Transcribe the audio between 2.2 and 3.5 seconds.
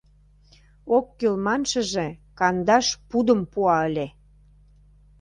кандаш пудым